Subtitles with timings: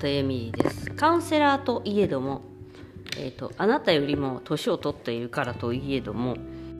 [0.00, 0.90] 本恵美です。
[0.92, 2.40] カウンセラーといえども、
[3.18, 6.36] えーと、あなたよりも年を取っているからといえども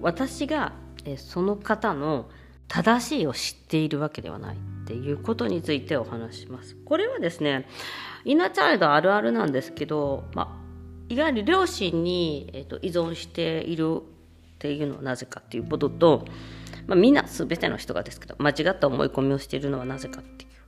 [0.00, 0.72] 私が、
[1.04, 2.28] えその方の
[2.66, 6.74] 正しいを知っているわけではないっていうことについてお話します。
[6.84, 7.68] これはですね
[8.24, 10.60] イナチャイルドあるあるなんですけど、ま、
[11.08, 16.24] いわゆる両親に、えーと依存しているっていうのはなぜかっていうことと、
[16.88, 20.63] ま、みんな全ての人がですけど間違った思い込みをしているのはなぜかっていう。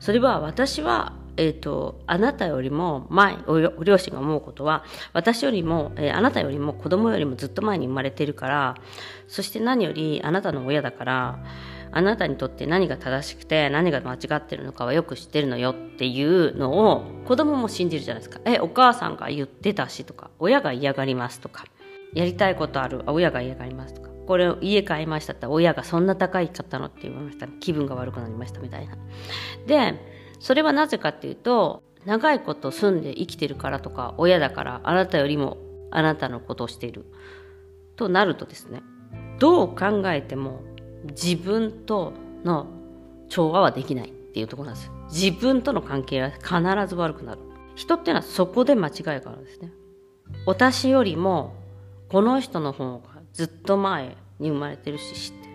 [0.00, 8.74] それは私は、えーと、あなたよりも前お両親が思うことは私よりも、えー、あなたよりも子供よりもずっと前に生まれてるから
[9.28, 11.44] そして何よりあなたの親だから
[11.92, 18.40] あなたにとって何が正しくて何が間違ってるのかはよく知ってるのよっていうのを子供も信じるじゃないですか。
[18.44, 21.64] え、お母さんが言ってたしとか、親が嫌がりますとか、
[22.14, 27.48] やりたいことある、親が嫌がりますとか、これを家買いましたって親がそんな高い買ったのって言われました。
[27.48, 28.96] 気分が悪くなりましたみたいな。
[29.66, 29.98] で
[30.38, 35.56] それはなぜかっていうと長いこと住んで生きてるからとか親だからあなたよりも
[35.90, 37.06] あなたのことをしている
[37.96, 38.84] となるとですね
[39.40, 40.62] どう考えても
[41.06, 42.12] 自分と
[42.44, 42.68] の
[43.28, 44.92] 調和はできないっていうとこなんです。
[45.12, 46.52] 自分との関係は必
[46.86, 47.40] ず悪くなる。
[47.74, 49.72] 人っていうのはそこで間違いがあるんですね。
[50.46, 51.52] 私よりも
[52.08, 55.50] この人の方がずっと前に生まれてるし知ってる。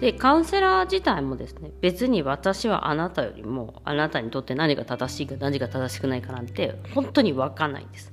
[0.00, 8.12] でカウンセラー自体もですね別に私はあなたよりもあなたにとって何が正しいか何が正しくないかなんて本当に分かんないんです。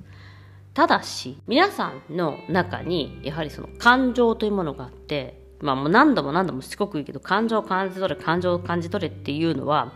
[0.72, 9.92] ただし皆さんの中にやはりその感情というものがあってまあもう何度も何度もしつこく言うけど感情を感じ取れ感情を感じ取れっていうのは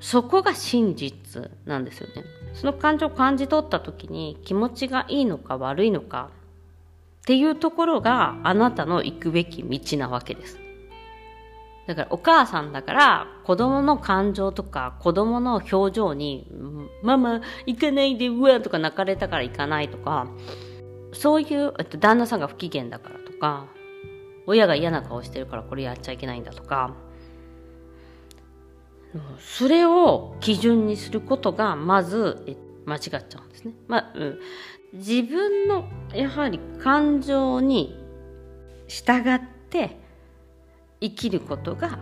[0.00, 2.24] そこが真実なんですよね。
[2.54, 6.30] その感情を感じ取った時に気持ちがいいのか悪いのか
[7.22, 10.58] っていうところがあなたの行くべき道なわけです。
[11.86, 16.48] だからお母さんだから子供の感情とか子供の表情に
[17.02, 20.28] 「ママ行かないでうわ」とか泣かれたから行かないとか
[21.12, 23.66] そういう旦那さんが不機嫌だからとか
[24.46, 26.94] 親が嫌な顔してるからこれやっちゃいけないんだとか
[29.38, 32.56] それを基準にすることがまず
[32.86, 33.74] 間違っちゃうんですね。
[33.86, 34.38] まあ、うん、
[34.92, 37.98] 自分のやはり感情に
[38.88, 39.96] 従って
[41.00, 41.98] 生きることが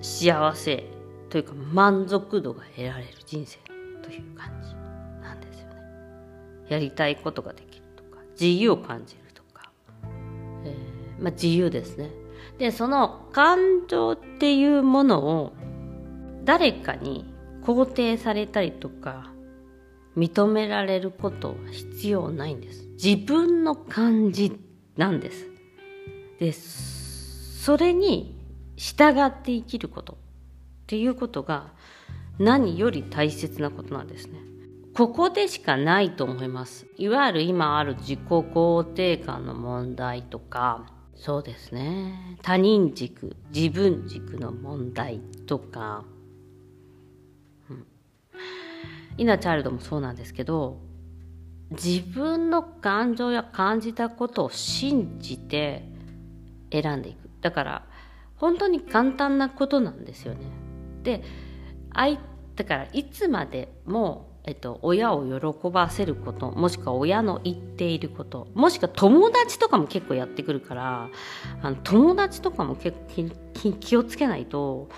[0.00, 0.84] 幸せ
[1.28, 3.58] というか満足度が得られる人生
[4.02, 4.74] という感じ
[5.22, 5.74] なんですよね。
[6.68, 9.70] やりたいことができるとか自由を感じるとか、
[10.64, 12.10] えー、まあ、自由ですね。
[12.58, 15.52] でその感情っていうものを
[16.44, 17.24] 誰かに
[17.62, 19.30] 肯定されたりとか
[20.16, 22.86] 認められることは必要ないんです。
[23.02, 24.58] 自分の感じ
[24.96, 25.46] なんです。
[26.38, 28.38] でそれに
[28.76, 30.16] 従って生きることっ
[30.86, 31.72] ていうことが
[32.38, 34.40] 何より大切なことなんですね。
[34.94, 36.86] ここでしかないと思います。
[36.96, 42.38] いわゆる今ある自己肯定感の問題とかそうですね。
[42.42, 46.04] 他人軸自分軸の問題とか。
[49.20, 50.78] イナチャイルドもそうなんですけど
[51.70, 55.84] 自分の感情や感じたことを信じて
[56.72, 57.28] 選んでいく。
[57.42, 57.86] だから
[58.36, 60.40] 本当に簡単なことなんですよね。
[61.02, 61.22] で
[61.94, 62.18] 相
[62.56, 71.08] だからいつまでも、えっと、親を喜ばせることもしくは親の言っていることもしくは友達とかも結構やってくるから
[71.62, 74.88] あの友達とかも結構気をつけないと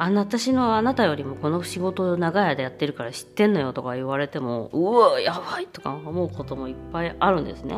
[0.00, 7.74] あのあな私のあなたよりもこの仕事を長い間やってるから知ってんのよとか言われてもうわやばいとか思うこともいっぱいあるんですね。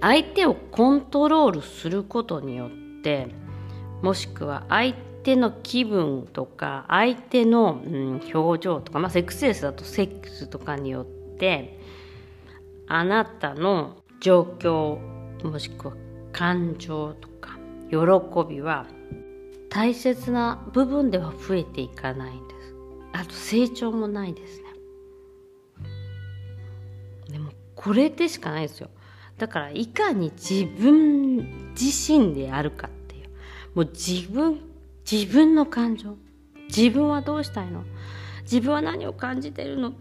[0.00, 3.28] 相手をコントロールすることによって
[4.00, 11.06] もしくは相手の気分とか相手の、うん、表情とか、まあ、セックスレスだとセックスとかによっ
[11.36, 11.78] て
[12.86, 14.98] あなたの状況
[15.44, 15.94] もしくは
[16.32, 17.58] 感情とか
[17.90, 17.96] 喜
[18.48, 18.86] びは
[19.70, 22.74] 大切な部分では増えていかないんです。
[23.12, 24.64] あと成長もないですね。
[27.30, 28.90] でもこれでしかないですよ。
[29.38, 33.28] だからいかに自分自身であるかっていう。
[33.74, 34.60] もう自分
[35.10, 36.16] 自分の感情。
[36.68, 37.84] 自分はどうしたいの？
[38.42, 39.92] 自分は何を感じてるの？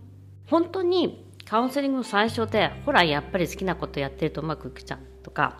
[0.47, 5.59] 本当にカウンセリングの最初でほらやっぱり好きなことやってるとうまくいくじゃんとか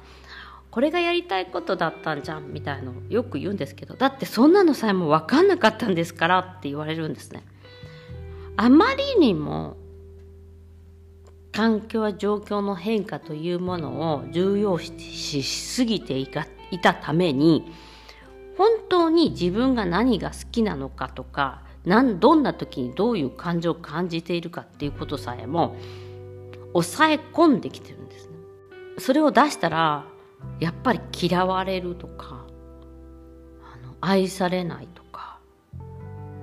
[0.72, 7.44] これがやりたいことだったんじゃんみたいのよく言うんですけどだってそんなのさえも分かんなかったんですからって言われるんですね。
[8.56, 9.78] あまりにも
[11.52, 16.46] 環境や状況の変化というものを重要視しすぎていた
[16.94, 17.72] ために
[18.58, 25.76] 本当に自分が何が好きなのかとかなんどんな時にどういう感情を感じているかっていうことさえも
[26.74, 28.34] 抑え込んできてるんですね。
[29.00, 30.06] それを出したら
[30.60, 32.46] やっぱり嫌われるとか
[33.74, 35.40] あの愛されないとか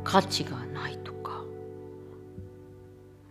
[0.04, 1.42] 価値がないとか、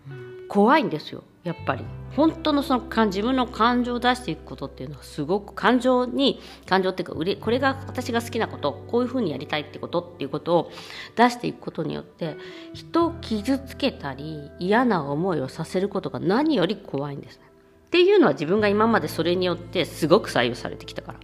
[0.10, 1.86] うん、怖いんですよやっぱり
[2.16, 10.72] 本当のその感自分の感情を出していくことっていうのはすごく感情に感情っていうかこれが私が好きなことこういうふうにやりたいってことっていうことを
[11.16, 12.38] 出していくことによって
[12.74, 17.44] 人を傷つけたり嫌な思いをさせることが何より怖いんですね。
[17.86, 21.20] っていうのは自分が今までそれによってすごく左右されてきたから。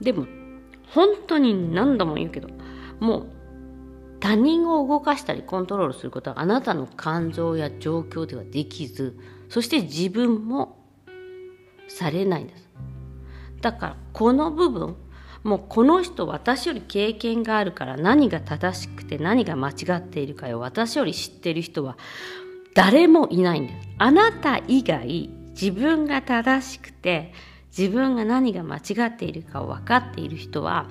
[0.00, 0.26] でも
[0.88, 2.48] 本当に何度も言うけど
[2.98, 3.26] もう
[4.18, 9.18] 他人を動かしたりコントロールすることはあなたの感情や状況ではできず
[9.48, 10.78] そして自分も
[11.88, 12.68] されないんです
[13.60, 14.96] だからこの部分
[15.42, 21.96] もうこの人私より経験があるから何が正しくて何が間違っているかを私より知ってる人は
[22.74, 27.32] 誰もいないんですあなた以外自分が正しくて
[27.76, 30.88] 自分が何が間違っているかを分かっている人は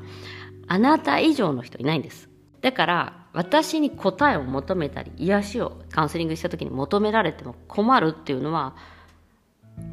[0.68, 2.30] あなた以上の人いないんです。
[2.62, 8.76] だから私に答えを求めたり癒しをカウンセリングした時に求められても困るっていうのは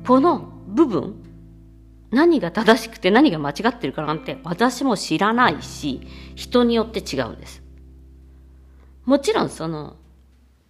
[0.07, 1.23] この部分
[2.11, 7.63] 何が正しくて何が間違ってるかなんて私も知らないし人によって違うんです。
[9.05, 9.97] もちろんその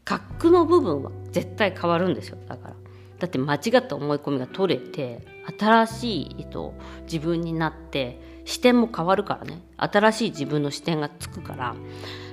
[0.06, 2.76] 格の部分は絶対変わるんですよだから
[3.18, 5.26] だって間違った思い込みが取れて
[5.58, 11.74] 新しい、えっと、自分になって視点も変わるからね新しい自分の視点がつくから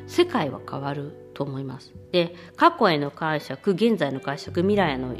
[0.07, 1.93] 世界は変わると思います。
[2.11, 5.15] で過去への解釈現在の解釈未来への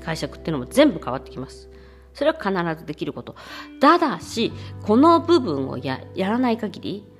[0.00, 1.68] 解釈っていうのも全部変わってきます。
[2.14, 3.34] それは必ずできること。
[3.80, 4.52] ただし
[4.82, 7.11] この部分をややらない限り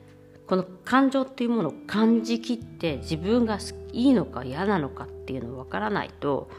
[0.52, 3.58] この感情っていうものを感じきって自分が
[3.94, 6.50] いいのか嫌なのかっていうのをわからないと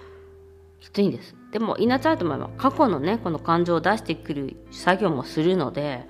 [0.79, 1.35] きついんです。
[1.51, 6.07] でもイナチャイトも過去のねこの感情を出してくる作業もするので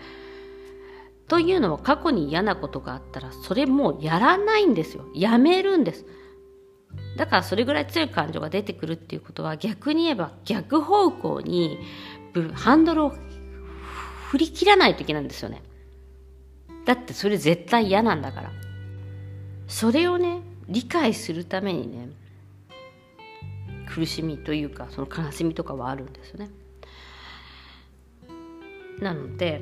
[1.27, 5.03] というのは過去に嫌なことがあったらそれもうやらないんですよ。
[5.13, 6.05] やめるんです。
[7.17, 11.79] だからそれぐらい強い感情が出てくるっていうことは逆に言えば逆方向に
[12.53, 13.13] ハンドルを
[14.29, 15.61] 振り切らないといけないんですよね。
[16.85, 18.51] だってそれ絶対嫌なんだから。
[19.67, 22.09] それをね理解するためにね
[23.87, 26.49] 苦しみというかその悲しみとかはあるんですよね。
[28.99, 29.61] なので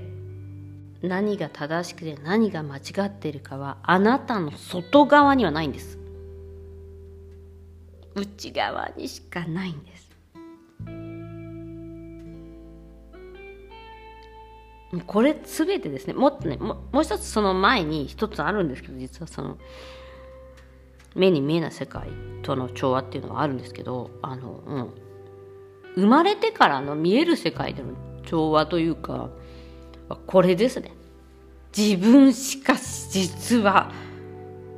[1.02, 5.98] 何が正しくて何が間違っているかはあなたの外側にはないんです。
[8.14, 9.91] 内側にしかないんです。
[15.08, 19.58] これ全てですねもっとねもう一つその前に一つあるんですけど実はその
[21.16, 22.10] 目に見えない世界
[22.42, 24.94] との調和っていうのはあるんですけどあの、うん、
[25.96, 27.90] 生まれてからの見える世界での
[28.26, 29.30] 調和というか
[30.28, 30.92] これですね
[31.76, 33.92] 自分しかし実は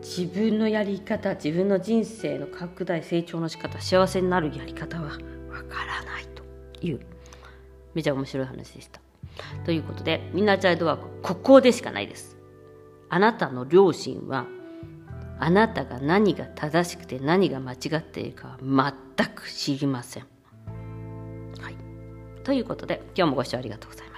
[0.01, 6.43] 自分のやり方自分の人生の拡大成長の仕方幸せになるやり方はわからないと
[6.85, 6.99] いう
[7.95, 9.02] めちゃ面白い話でした。
[9.65, 12.37] ということでみんなチャイルドワークここでしかないです。
[13.09, 14.47] あなたの両親は
[15.39, 20.23] あなたが何が正しくて何が間違っているかは全く知りません。
[21.61, 21.75] はい、
[22.43, 24.12] ということで今日もご視聴ありがとうございます。